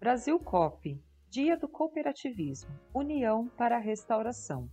Brasil 0.00 0.38
COP, 0.38 1.02
Dia 1.28 1.56
do 1.56 1.66
Cooperativismo, 1.66 2.70
União 2.94 3.48
para 3.48 3.78
a 3.78 3.80
Restauração. 3.80 4.70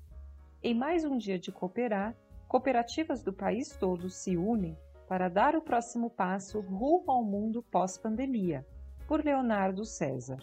Em 0.61 0.75
mais 0.75 1.03
um 1.03 1.17
dia 1.17 1.39
de 1.39 1.51
cooperar, 1.51 2.15
cooperativas 2.47 3.23
do 3.23 3.33
país 3.33 3.75
todo 3.75 4.07
se 4.07 4.37
unem 4.37 4.77
para 5.07 5.27
dar 5.27 5.55
o 5.55 5.63
próximo 5.63 6.11
passo 6.11 6.59
rumo 6.59 7.11
ao 7.11 7.23
mundo 7.23 7.63
pós-pandemia, 7.63 8.63
por 9.07 9.25
Leonardo 9.25 9.83
César. 9.83 10.37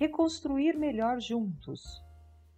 Reconstruir 0.00 0.74
melhor 0.74 1.20
juntos. 1.20 2.02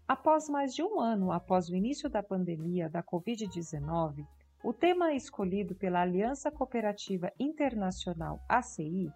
Após 0.07 0.49
mais 0.49 0.73
de 0.73 0.85
um 0.85 1.01
ano 1.01 1.33
após 1.33 1.69
o 1.69 1.75
início 1.75 2.09
da 2.09 2.23
pandemia 2.23 2.89
da 2.89 3.03
Covid-19, 3.03 4.25
o 4.63 4.73
tema 4.73 5.13
escolhido 5.13 5.75
pela 5.75 6.03
Aliança 6.03 6.53
Cooperativa 6.53 7.33
Internacional 7.37 8.41
ACI 8.49 9.13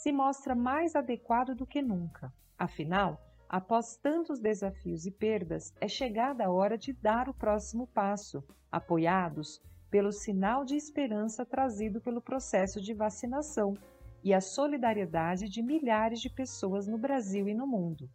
se 0.00 0.10
mostra 0.12 0.54
mais 0.54 0.96
adequado 0.96 1.54
do 1.54 1.66
que 1.66 1.82
nunca. 1.82 2.32
Afinal, 2.58 3.20
após 3.46 3.98
tantos 3.98 4.40
desafios 4.40 5.04
e 5.04 5.10
perdas, 5.10 5.74
é 5.78 5.86
chegada 5.86 6.46
a 6.46 6.50
hora 6.50 6.78
de 6.78 6.94
dar 6.94 7.28
o 7.28 7.34
próximo 7.34 7.86
passo, 7.86 8.42
apoiados 8.72 9.60
pelo 9.90 10.10
sinal 10.10 10.64
de 10.64 10.74
esperança 10.74 11.44
trazido 11.44 12.00
pelo 12.00 12.22
processo 12.22 12.80
de 12.80 12.94
vacinação 12.94 13.74
e 14.24 14.32
a 14.32 14.40
solidariedade 14.40 15.50
de 15.50 15.62
milhares 15.62 16.22
de 16.22 16.30
pessoas 16.30 16.86
no 16.86 16.96
Brasil 16.96 17.46
e 17.46 17.52
no 17.52 17.66
mundo. 17.66 18.08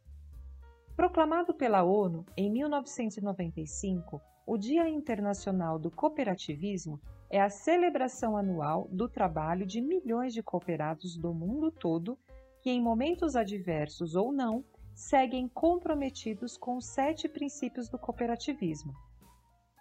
Proclamado 0.96 1.54
pela 1.54 1.84
ONU 1.84 2.26
em 2.36 2.50
1995, 2.50 4.20
o 4.48 4.58
Dia 4.58 4.90
Internacional 4.90 5.78
do 5.78 5.92
Cooperativismo 5.92 7.00
é 7.36 7.42
a 7.42 7.50
celebração 7.50 8.38
anual 8.38 8.88
do 8.90 9.10
trabalho 9.10 9.66
de 9.66 9.82
milhões 9.82 10.34
de 10.34 10.42
cooperados 10.42 11.18
do 11.18 11.34
mundo 11.34 11.70
todo 11.70 12.18
que, 12.62 12.70
em 12.70 12.82
momentos 12.82 13.36
adversos 13.36 14.16
ou 14.16 14.32
não, 14.32 14.64
seguem 14.94 15.46
comprometidos 15.50 16.56
com 16.56 16.78
os 16.78 16.86
sete 16.86 17.28
princípios 17.28 17.90
do 17.90 18.00
cooperativismo. 18.00 18.94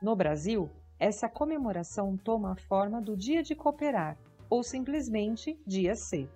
No 0.03 0.17
Brasil, 0.17 0.69
essa 0.99 1.29
comemoração 1.29 2.17
toma 2.17 2.55
a 2.55 2.57
forma 2.57 3.01
do 3.01 3.17
Dia 3.17 3.41
de 3.41 3.55
Cooperar, 3.55 4.19
ou 4.51 4.65
simplesmente 4.65 5.57
Dia 5.65 5.95
C. 5.95 6.29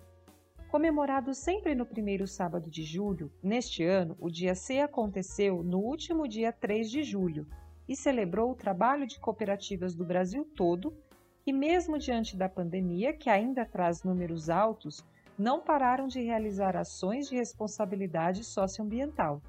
Comemorado 0.71 1.33
sempre 1.33 1.75
no 1.75 1.85
primeiro 1.85 2.27
sábado 2.27 2.69
de 2.69 2.83
julho, 2.83 3.29
neste 3.43 3.83
ano 3.83 4.15
o 4.21 4.29
Dia 4.29 4.55
C 4.55 4.79
aconteceu 4.79 5.63
no 5.63 5.79
último 5.79 6.29
dia 6.29 6.53
3 6.53 6.89
de 6.89 7.03
julho, 7.03 7.45
e 7.89 7.95
celebrou 7.95 8.51
o 8.51 8.55
trabalho 8.55 9.05
de 9.05 9.19
cooperativas 9.19 9.95
do 9.95 10.05
Brasil 10.05 10.45
todo, 10.55 10.95
que, 11.49 11.53
mesmo 11.53 11.97
diante 11.97 12.37
da 12.37 12.47
pandemia, 12.47 13.11
que 13.11 13.27
ainda 13.27 13.65
traz 13.65 14.03
números 14.03 14.51
altos, 14.51 15.03
não 15.35 15.59
pararam 15.59 16.07
de 16.07 16.21
realizar 16.21 16.77
ações 16.77 17.27
de 17.27 17.35
responsabilidade 17.35 18.43
socioambiental. 18.43 19.41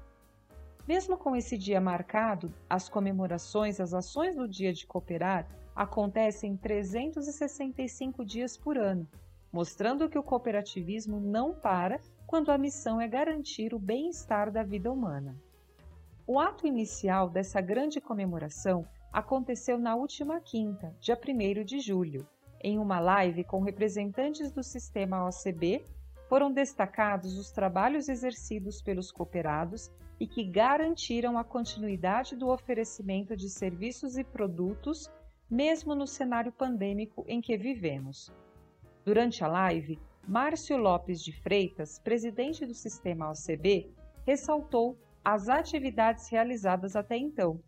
Mesmo 0.87 1.15
com 1.15 1.35
esse 1.35 1.55
dia 1.55 1.79
marcado, 1.79 2.51
as 2.67 2.89
comemorações, 2.89 3.79
as 3.79 3.93
ações 3.93 4.35
do 4.35 4.47
Dia 4.47 4.73
de 4.73 4.87
Cooperar 4.87 5.47
acontecem 5.75 6.57
365 6.57 8.25
dias 8.25 8.57
por 8.57 8.79
ano, 8.79 9.07
mostrando 9.53 10.09
que 10.09 10.17
o 10.17 10.23
cooperativismo 10.23 11.19
não 11.19 11.53
para 11.53 11.99
quando 12.25 12.49
a 12.49 12.57
missão 12.57 12.99
é 12.99 13.07
garantir 13.07 13.75
o 13.75 13.79
bem-estar 13.79 14.49
da 14.51 14.63
vida 14.63 14.91
humana. 14.91 15.35
O 16.25 16.39
ato 16.39 16.65
inicial 16.65 17.29
dessa 17.29 17.61
grande 17.61 18.01
comemoração 18.01 18.87
aconteceu 19.11 19.77
na 19.77 19.95
última 19.95 20.39
quinta, 20.39 20.95
dia 20.99 21.17
1 21.17 21.63
de 21.63 21.79
julho. 21.79 22.27
Em 22.63 22.77
uma 22.77 22.99
live 22.99 23.43
com 23.43 23.61
representantes 23.61 24.51
do 24.51 24.63
sistema 24.63 25.27
OCB, 25.27 25.85
foram 26.29 26.51
destacados 26.51 27.37
os 27.37 27.51
trabalhos 27.51 28.07
exercidos 28.07 28.81
pelos 28.81 29.11
cooperados 29.11 29.91
e 30.19 30.25
que 30.25 30.43
garantiram 30.43 31.37
a 31.37 31.43
continuidade 31.43 32.35
do 32.35 32.47
oferecimento 32.47 33.35
de 33.35 33.49
serviços 33.49 34.17
e 34.17 34.23
produtos, 34.23 35.11
mesmo 35.49 35.93
no 35.93 36.07
cenário 36.07 36.51
pandêmico 36.51 37.25
em 37.27 37.41
que 37.41 37.57
vivemos. 37.57 38.31
Durante 39.03 39.43
a 39.43 39.47
live, 39.47 39.99
Márcio 40.27 40.77
Lopes 40.77 41.21
de 41.21 41.33
Freitas, 41.33 41.99
presidente 41.99 42.65
do 42.65 42.73
sistema 42.73 43.31
OCB, 43.31 43.91
ressaltou 44.25 44.95
as 45.25 45.49
atividades 45.49 46.29
realizadas 46.29 46.95
até 46.95 47.17
então. 47.17 47.59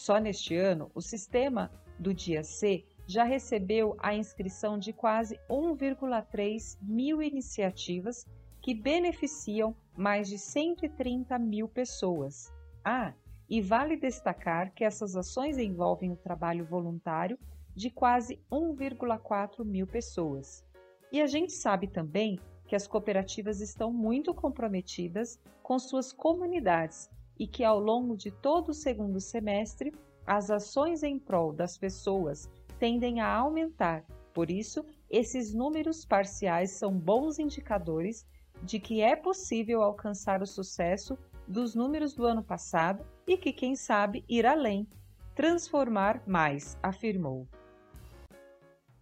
Só 0.00 0.16
neste 0.16 0.56
ano, 0.56 0.90
o 0.94 1.02
sistema 1.02 1.70
do 1.98 2.14
Dia 2.14 2.42
C 2.42 2.86
já 3.06 3.22
recebeu 3.22 3.94
a 3.98 4.14
inscrição 4.14 4.78
de 4.78 4.94
quase 4.94 5.38
1,3 5.46 6.78
mil 6.80 7.22
iniciativas 7.22 8.26
que 8.62 8.72
beneficiam 8.72 9.76
mais 9.94 10.26
de 10.26 10.38
130 10.38 11.38
mil 11.38 11.68
pessoas. 11.68 12.50
Ah, 12.82 13.12
e 13.46 13.60
vale 13.60 13.94
destacar 13.94 14.72
que 14.72 14.84
essas 14.84 15.16
ações 15.16 15.58
envolvem 15.58 16.10
o 16.10 16.16
trabalho 16.16 16.64
voluntário 16.64 17.38
de 17.76 17.90
quase 17.90 18.40
1,4 18.50 19.62
mil 19.66 19.86
pessoas. 19.86 20.64
E 21.12 21.20
a 21.20 21.26
gente 21.26 21.52
sabe 21.52 21.86
também 21.86 22.40
que 22.66 22.74
as 22.74 22.86
cooperativas 22.86 23.60
estão 23.60 23.92
muito 23.92 24.32
comprometidas 24.32 25.38
com 25.62 25.78
suas 25.78 26.10
comunidades 26.10 27.10
e 27.40 27.46
que 27.46 27.64
ao 27.64 27.80
longo 27.80 28.14
de 28.14 28.30
todo 28.30 28.68
o 28.68 28.74
segundo 28.74 29.18
semestre 29.18 29.94
as 30.26 30.50
ações 30.50 31.02
em 31.02 31.18
prol 31.18 31.54
das 31.54 31.78
pessoas 31.78 32.50
tendem 32.78 33.18
a 33.20 33.34
aumentar. 33.34 34.04
Por 34.34 34.50
isso, 34.50 34.84
esses 35.08 35.54
números 35.54 36.04
parciais 36.04 36.72
são 36.72 36.92
bons 36.92 37.38
indicadores 37.38 38.26
de 38.62 38.78
que 38.78 39.00
é 39.00 39.16
possível 39.16 39.82
alcançar 39.82 40.42
o 40.42 40.46
sucesso 40.46 41.16
dos 41.48 41.74
números 41.74 42.12
do 42.14 42.26
ano 42.26 42.44
passado 42.44 43.06
e 43.26 43.38
que, 43.38 43.54
quem 43.54 43.74
sabe, 43.74 44.22
ir 44.28 44.44
além, 44.44 44.86
transformar 45.34 46.22
mais, 46.28 46.76
afirmou. 46.82 47.48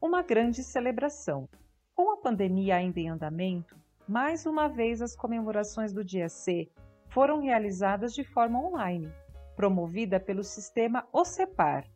Uma 0.01 0.23
grande 0.23 0.63
celebração. 0.63 1.49
Com 1.93 2.13
a 2.13 2.17
pandemia 2.17 2.77
ainda 2.77 3.01
em 3.01 3.09
andamento, 3.09 3.77
mais 4.07 4.47
uma 4.47 4.69
vez 4.69 5.03
as 5.03 5.17
comemorações 5.17 5.93
do 5.93 6.05
dia 6.05 6.29
C 6.29 6.71
foram 7.09 7.41
realizadas 7.41 8.15
de 8.15 8.25
forma 8.25 8.61
online, 8.61 9.13
promovida 9.57 10.21
pelo 10.21 10.45
sistema 10.45 11.07
OCEPAR. 11.13 11.87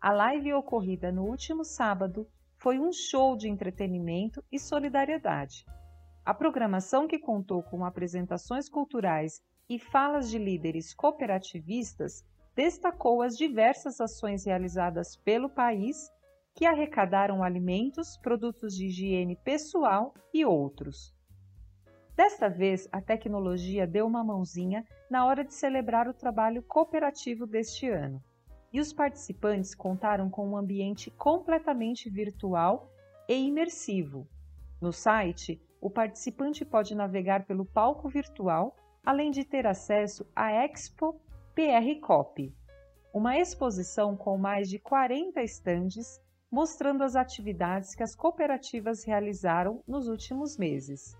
A 0.00 0.12
live 0.12 0.52
ocorrida 0.52 1.10
no 1.10 1.24
último 1.24 1.64
sábado 1.64 2.26
foi 2.56 2.78
um 2.78 2.92
show 2.92 3.36
de 3.36 3.48
entretenimento 3.48 4.44
e 4.50 4.58
solidariedade. 4.58 5.64
A 6.24 6.34
programação, 6.34 7.08
que 7.08 7.18
contou 7.18 7.62
com 7.62 7.84
apresentações 7.84 8.68
culturais 8.68 9.40
e 9.68 9.78
falas 9.78 10.28
de 10.28 10.38
líderes 10.38 10.92
cooperativistas, 10.92 12.24
destacou 12.54 13.22
as 13.22 13.36
diversas 13.36 14.00
ações 14.00 14.44
realizadas 14.44 15.16
pelo 15.16 15.48
país 15.48 16.10
que 16.54 16.66
arrecadaram 16.66 17.42
alimentos, 17.42 18.16
produtos 18.16 18.74
de 18.74 18.86
higiene 18.86 19.36
pessoal 19.36 20.12
e 20.34 20.44
outros. 20.44 21.14
Desta 22.18 22.48
vez, 22.48 22.88
a 22.90 23.00
tecnologia 23.00 23.86
deu 23.86 24.04
uma 24.04 24.24
mãozinha 24.24 24.84
na 25.08 25.24
hora 25.24 25.44
de 25.44 25.54
celebrar 25.54 26.08
o 26.08 26.12
trabalho 26.12 26.64
cooperativo 26.64 27.46
deste 27.46 27.88
ano. 27.88 28.20
E 28.72 28.80
os 28.80 28.92
participantes 28.92 29.72
contaram 29.72 30.28
com 30.28 30.48
um 30.48 30.56
ambiente 30.56 31.12
completamente 31.12 32.10
virtual 32.10 32.90
e 33.28 33.34
imersivo. 33.34 34.26
No 34.82 34.92
site, 34.92 35.62
o 35.80 35.88
participante 35.88 36.64
pode 36.64 36.92
navegar 36.92 37.46
pelo 37.46 37.64
palco 37.64 38.08
virtual, 38.08 38.74
além 39.06 39.30
de 39.30 39.44
ter 39.44 39.64
acesso 39.64 40.26
à 40.34 40.50
Expo 40.50 41.20
PR 41.54 42.00
Cop, 42.04 42.52
uma 43.14 43.38
exposição 43.38 44.16
com 44.16 44.36
mais 44.36 44.68
de 44.68 44.80
40 44.80 45.40
estandes 45.40 46.20
mostrando 46.50 47.04
as 47.04 47.14
atividades 47.14 47.94
que 47.94 48.02
as 48.02 48.16
cooperativas 48.16 49.04
realizaram 49.04 49.84
nos 49.86 50.08
últimos 50.08 50.58
meses. 50.58 51.16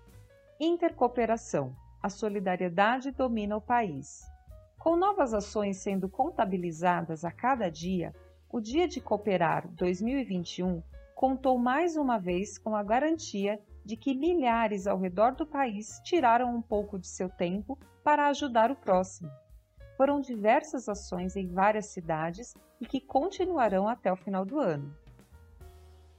Intercooperação. 0.61 1.73
A 2.03 2.09
solidariedade 2.09 3.11
domina 3.11 3.55
o 3.55 3.61
país. 3.61 4.29
Com 4.77 4.97
novas 4.97 5.33
ações 5.33 5.77
sendo 5.77 6.09
contabilizadas 6.09 7.23
a 7.23 7.31
cada 7.31 7.69
dia, 7.69 8.13
o 8.51 8.59
Dia 8.59 8.85
de 8.85 8.99
Cooperar 8.99 9.69
2021 9.69 10.83
contou 11.15 11.57
mais 11.57 11.95
uma 11.95 12.19
vez 12.19 12.57
com 12.57 12.75
a 12.75 12.83
garantia 12.83 13.57
de 13.85 13.95
que 13.95 14.13
milhares 14.13 14.85
ao 14.85 14.99
redor 14.99 15.33
do 15.33 15.45
país 15.45 16.01
tiraram 16.03 16.53
um 16.53 16.61
pouco 16.61 16.99
de 16.99 17.07
seu 17.07 17.29
tempo 17.29 17.79
para 18.03 18.27
ajudar 18.27 18.69
o 18.69 18.75
próximo. 18.75 19.31
Foram 19.95 20.19
diversas 20.19 20.89
ações 20.89 21.37
em 21.37 21.47
várias 21.47 21.85
cidades 21.85 22.53
e 22.81 22.85
que 22.85 22.99
continuarão 22.99 23.87
até 23.87 24.11
o 24.11 24.17
final 24.17 24.43
do 24.43 24.59
ano. 24.59 24.93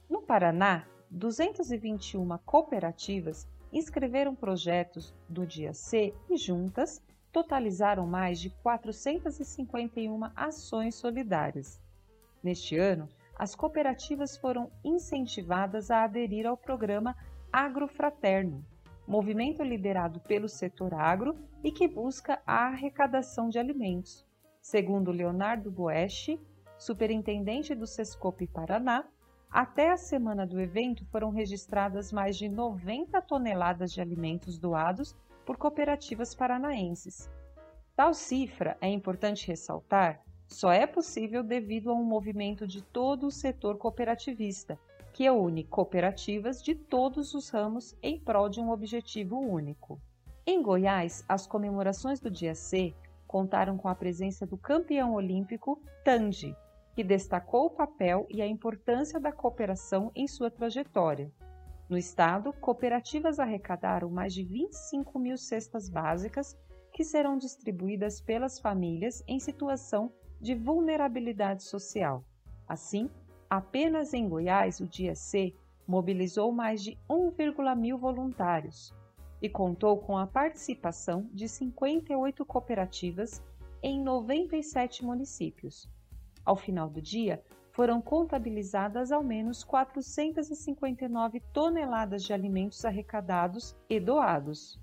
No 0.09 0.19
Paraná, 0.19 0.87
221 1.11 2.39
cooperativas 2.39 3.47
inscreveram 3.71 4.35
projetos 4.35 5.13
do 5.27 5.45
Dia 5.45 5.73
C 5.73 6.13
e 6.29 6.37
juntas 6.37 7.01
totalizaram 7.31 8.05
mais 8.05 8.39
de 8.39 8.49
451 8.49 10.19
ações 10.35 10.95
solidárias. 10.95 11.81
Neste 12.43 12.77
ano, 12.77 13.07
as 13.37 13.55
cooperativas 13.55 14.37
foram 14.37 14.69
incentivadas 14.83 15.89
a 15.89 16.03
aderir 16.03 16.45
ao 16.45 16.57
programa 16.57 17.15
Agrofraterno, 17.51 18.65
movimento 19.07 19.63
liderado 19.63 20.19
pelo 20.19 20.47
setor 20.47 20.93
agro 20.93 21.35
e 21.63 21.71
que 21.71 21.87
busca 21.87 22.41
a 22.45 22.67
arrecadação 22.67 23.49
de 23.49 23.57
alimentos. 23.57 24.25
Segundo 24.61 25.11
Leonardo 25.11 25.71
Boesch, 25.71 26.39
superintendente 26.77 27.73
do 27.73 27.87
Sescope 27.87 28.47
Paraná, 28.47 29.05
até 29.51 29.91
a 29.91 29.97
semana 29.97 30.47
do 30.47 30.61
evento 30.61 31.05
foram 31.07 31.29
registradas 31.29 32.09
mais 32.09 32.37
de 32.37 32.47
90 32.47 33.21
toneladas 33.23 33.91
de 33.91 33.99
alimentos 33.99 34.57
doados 34.57 35.13
por 35.45 35.57
cooperativas 35.57 36.33
paranaenses. 36.33 37.29
Tal 37.93 38.13
cifra, 38.13 38.77
é 38.79 38.87
importante 38.87 39.47
ressaltar, 39.47 40.23
só 40.47 40.71
é 40.71 40.87
possível 40.87 41.43
devido 41.43 41.91
a 41.91 41.93
um 41.93 42.03
movimento 42.03 42.65
de 42.65 42.81
todo 42.81 43.27
o 43.27 43.31
setor 43.31 43.77
cooperativista, 43.77 44.79
que 45.11 45.29
une 45.29 45.65
cooperativas 45.65 46.63
de 46.63 46.73
todos 46.73 47.33
os 47.33 47.49
ramos 47.49 47.93
em 48.01 48.17
prol 48.17 48.47
de 48.47 48.61
um 48.61 48.71
objetivo 48.71 49.37
único. 49.37 49.99
Em 50.45 50.61
Goiás, 50.61 51.25
as 51.27 51.45
comemorações 51.45 52.21
do 52.21 52.31
Dia 52.31 52.55
C 52.55 52.95
contaram 53.27 53.77
com 53.77 53.89
a 53.89 53.95
presença 53.95 54.45
do 54.45 54.57
campeão 54.57 55.13
olímpico 55.13 55.81
Tandy, 56.03 56.55
que 56.93 57.03
destacou 57.03 57.65
o 57.65 57.69
papel 57.69 58.25
e 58.29 58.41
a 58.41 58.47
importância 58.47 59.19
da 59.19 59.31
cooperação 59.31 60.11
em 60.15 60.27
sua 60.27 60.51
trajetória. 60.51 61.31
No 61.89 61.97
estado, 61.97 62.53
cooperativas 62.53 63.39
arrecadaram 63.39 64.09
mais 64.09 64.33
de 64.33 64.43
25 64.43 65.19
mil 65.19 65.37
cestas 65.37 65.89
básicas 65.89 66.57
que 66.93 67.03
serão 67.03 67.37
distribuídas 67.37 68.21
pelas 68.21 68.59
famílias 68.59 69.23
em 69.27 69.39
situação 69.39 70.11
de 70.39 70.55
vulnerabilidade 70.55 71.63
social. 71.63 72.23
Assim, 72.67 73.09
apenas 73.49 74.13
em 74.13 74.27
Goiás, 74.27 74.79
o 74.79 74.87
Dia 74.87 75.15
C 75.15 75.53
mobilizou 75.87 76.51
mais 76.51 76.81
de 76.81 76.97
1,1 77.09 77.75
mil 77.75 77.97
voluntários 77.97 78.93
e 79.41 79.49
contou 79.49 79.97
com 79.97 80.17
a 80.17 80.27
participação 80.27 81.27
de 81.33 81.49
58 81.49 82.45
cooperativas 82.45 83.43
em 83.83 84.01
97 84.01 85.03
municípios. 85.03 85.89
Ao 86.43 86.55
final 86.55 86.89
do 86.89 87.01
dia, 87.01 87.43
foram 87.71 88.01
contabilizadas 88.01 89.11
ao 89.11 89.23
menos 89.23 89.63
459 89.63 91.39
toneladas 91.53 92.23
de 92.23 92.33
alimentos 92.33 92.83
arrecadados 92.83 93.75
e 93.89 93.99
doados. 93.99 94.79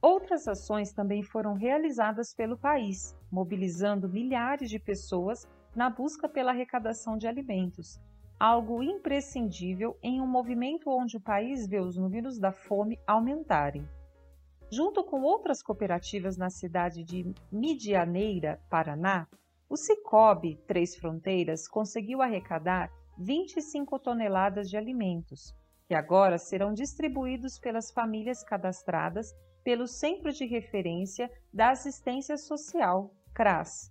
Outras 0.00 0.48
ações 0.48 0.92
também 0.92 1.22
foram 1.22 1.54
realizadas 1.54 2.34
pelo 2.34 2.58
país, 2.58 3.16
mobilizando 3.30 4.08
milhares 4.08 4.68
de 4.68 4.78
pessoas 4.78 5.46
na 5.74 5.88
busca 5.88 6.28
pela 6.28 6.50
arrecadação 6.50 7.16
de 7.16 7.26
alimentos, 7.26 8.00
algo 8.38 8.82
imprescindível 8.82 9.96
em 10.02 10.20
um 10.20 10.26
movimento 10.26 10.90
onde 10.90 11.16
o 11.16 11.20
país 11.20 11.66
vê 11.66 11.80
os 11.80 11.96
números 11.96 12.38
da 12.38 12.52
fome 12.52 12.98
aumentarem. 13.06 13.88
Junto 14.70 15.04
com 15.04 15.22
outras 15.22 15.62
cooperativas 15.62 16.36
na 16.36 16.50
cidade 16.50 17.04
de 17.04 17.32
Midianeira, 17.50 18.60
Paraná, 18.68 19.28
o 19.72 19.76
Cicobi 19.76 20.56
Três 20.66 20.94
Fronteiras 20.94 21.66
conseguiu 21.66 22.20
arrecadar 22.20 22.92
25 23.16 23.98
toneladas 24.00 24.68
de 24.68 24.76
alimentos, 24.76 25.56
que 25.88 25.94
agora 25.94 26.36
serão 26.36 26.74
distribuídos 26.74 27.58
pelas 27.58 27.90
famílias 27.90 28.44
cadastradas 28.44 29.34
pelo 29.64 29.86
Centro 29.88 30.30
de 30.30 30.44
Referência 30.44 31.30
da 31.50 31.70
Assistência 31.70 32.36
Social, 32.36 33.14
CRAS. 33.32 33.90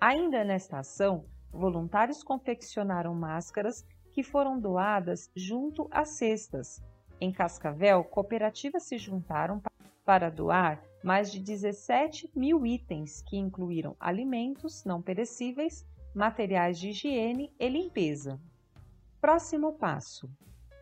Ainda 0.00 0.42
nesta 0.42 0.80
ação, 0.80 1.24
voluntários 1.52 2.24
confeccionaram 2.24 3.14
máscaras 3.14 3.86
que 4.10 4.24
foram 4.24 4.58
doadas 4.58 5.30
junto 5.36 5.86
às 5.92 6.16
cestas. 6.16 6.82
Em 7.20 7.30
Cascavel, 7.30 8.02
cooperativas 8.02 8.88
se 8.88 8.98
juntaram 8.98 9.62
para 10.04 10.28
doar 10.28 10.82
mais 11.02 11.32
de 11.32 11.40
17 11.40 12.30
mil 12.34 12.64
itens 12.64 13.22
que 13.22 13.36
incluíram 13.36 13.96
alimentos 13.98 14.84
não 14.84 15.02
perecíveis, 15.02 15.84
materiais 16.14 16.78
de 16.78 16.90
higiene 16.90 17.52
e 17.58 17.68
limpeza. 17.68 18.40
Próximo 19.20 19.72
passo. 19.72 20.30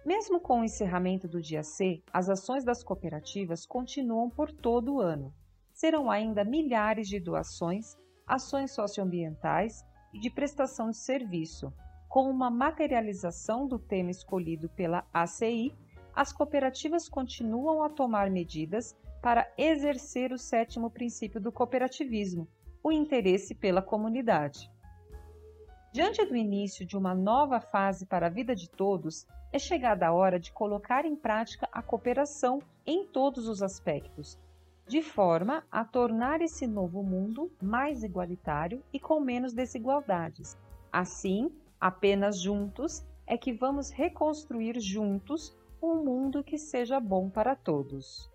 Mesmo 0.04 0.40
com 0.40 0.60
o 0.60 0.64
encerramento 0.64 1.28
do 1.28 1.40
dia 1.40 1.62
C, 1.62 2.02
as 2.12 2.28
ações 2.28 2.64
das 2.64 2.82
cooperativas 2.82 3.66
continuam 3.66 4.30
por 4.30 4.50
todo 4.50 4.94
o 4.94 5.00
ano. 5.00 5.32
Serão 5.72 6.10
ainda 6.10 6.44
milhares 6.44 7.08
de 7.08 7.20
doações, 7.20 7.96
ações 8.26 8.72
socioambientais 8.72 9.84
e 10.12 10.18
de 10.18 10.30
prestação 10.30 10.90
de 10.90 10.96
serviço. 10.96 11.72
Com 12.08 12.28
uma 12.28 12.50
materialização 12.50 13.68
do 13.68 13.78
tema 13.78 14.10
escolhido 14.10 14.68
pela 14.70 15.06
ACI, 15.12 15.72
as 16.14 16.32
cooperativas 16.32 17.08
continuam 17.08 17.82
a 17.82 17.88
tomar 17.88 18.30
medidas 18.30 18.96
para 19.20 19.50
exercer 19.56 20.32
o 20.32 20.38
sétimo 20.38 20.90
princípio 20.90 21.40
do 21.40 21.52
cooperativismo, 21.52 22.48
o 22.82 22.90
interesse 22.90 23.54
pela 23.54 23.82
comunidade. 23.82 24.70
Diante 25.92 26.24
do 26.24 26.36
início 26.36 26.86
de 26.86 26.96
uma 26.96 27.14
nova 27.14 27.60
fase 27.60 28.06
para 28.06 28.26
a 28.26 28.30
vida 28.30 28.54
de 28.54 28.70
todos, 28.70 29.26
é 29.52 29.58
chegada 29.58 30.06
a 30.06 30.12
hora 30.12 30.38
de 30.38 30.52
colocar 30.52 31.04
em 31.04 31.16
prática 31.16 31.68
a 31.72 31.82
cooperação 31.82 32.62
em 32.86 33.04
todos 33.06 33.48
os 33.48 33.62
aspectos, 33.62 34.38
de 34.86 35.02
forma 35.02 35.64
a 35.70 35.84
tornar 35.84 36.40
esse 36.40 36.66
novo 36.66 37.02
mundo 37.02 37.50
mais 37.60 38.04
igualitário 38.04 38.82
e 38.92 39.00
com 39.00 39.20
menos 39.20 39.52
desigualdades. 39.52 40.56
Assim, 40.92 41.50
apenas 41.80 42.40
juntos 42.40 43.04
é 43.26 43.36
que 43.36 43.52
vamos 43.52 43.90
reconstruir 43.90 44.80
juntos 44.80 45.56
um 45.82 46.04
mundo 46.04 46.44
que 46.44 46.58
seja 46.58 47.00
bom 47.00 47.28
para 47.28 47.56
todos. 47.56 48.30